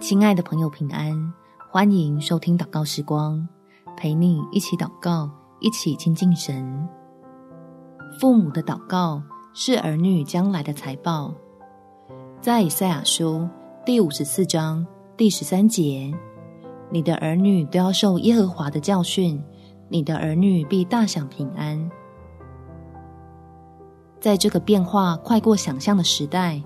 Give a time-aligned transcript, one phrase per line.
[0.00, 1.34] 亲爱的朋友，平安！
[1.70, 3.46] 欢迎收听祷告时光，
[3.94, 6.88] 陪你一起祷告，一起亲近神。
[8.18, 11.34] 父母的祷告是儿女将来的财报。
[12.40, 13.46] 在以赛亚书
[13.84, 16.10] 第五十四章第十三节，
[16.90, 19.42] 你的儿女都要受耶和华的教训，
[19.90, 21.90] 你的儿女必大享平安。
[24.18, 26.62] 在这个变化快过想象的时代，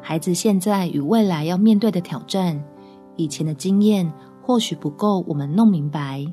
[0.00, 2.62] 孩子现在与未来要面对的挑战，
[3.16, 4.10] 以前的经验
[4.42, 6.24] 或许不够我们弄明白。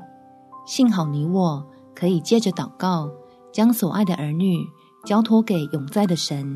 [0.66, 3.10] 幸好你我可以借着祷告，
[3.52, 4.66] 将所爱的儿女
[5.04, 6.54] 交托给永在的神，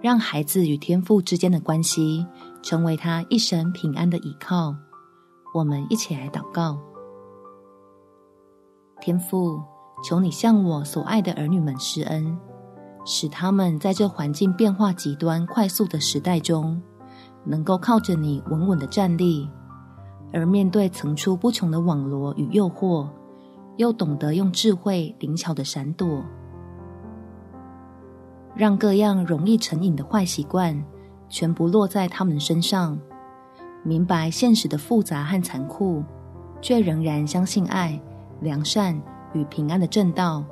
[0.00, 2.26] 让孩子与天父之间的关系
[2.62, 4.74] 成为他一生平安的依靠。
[5.54, 6.78] 我们一起来祷告：
[9.00, 9.60] 天父，
[10.02, 12.38] 求你向我所爱的儿女们施恩。
[13.08, 16.82] 使他们在这环境变化极端、快速的时代中，
[17.44, 19.48] 能够靠着你稳稳的站立；
[20.32, 23.08] 而面对层出不穷的网罗与诱惑，
[23.76, 26.24] 又懂得用智慧灵巧的闪躲，
[28.56, 30.84] 让各样容易成瘾的坏习惯
[31.28, 32.98] 全部落在他们身上。
[33.84, 36.02] 明白现实的复杂和残酷，
[36.60, 38.00] 却仍然相信爱、
[38.40, 39.00] 良善
[39.32, 40.42] 与平安的正道，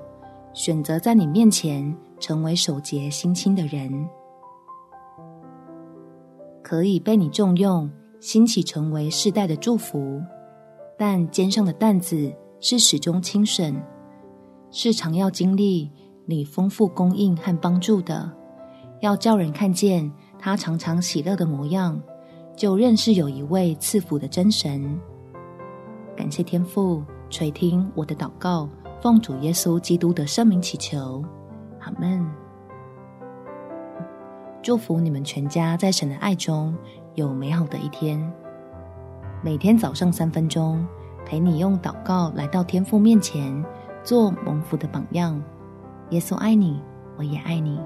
[0.52, 1.92] 选择在你面前。
[2.25, 4.08] 成为守节心清的人，
[6.62, 10.22] 可以被你重用，兴起成为世代的祝福。
[10.97, 13.78] 但肩上的担子是始终轻省，
[14.70, 15.92] 是常要经历
[16.25, 18.33] 你丰富供应和帮助的。
[19.00, 22.00] 要叫人看见他常常喜乐的模样，
[22.56, 24.98] 就认识有一位赐福的真神。
[26.16, 28.66] 感谢天父垂听我的祷告，
[29.03, 31.22] 奉主耶稣基督的圣名祈求。
[31.84, 32.27] 阿门，
[34.62, 36.74] 祝福你们全家在神的爱中
[37.14, 38.32] 有美好的一天。
[39.42, 40.86] 每天早上三分钟，
[41.26, 43.62] 陪你用祷告来到天父面前，
[44.03, 45.42] 做蒙福的榜样。
[46.09, 46.81] 耶稣爱你，
[47.19, 47.78] 我也爱你。